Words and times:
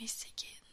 Missy 0.00 0.30
Kid. 0.36 0.63